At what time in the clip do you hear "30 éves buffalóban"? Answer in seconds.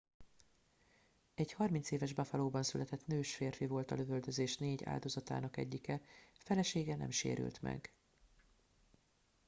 1.53-2.63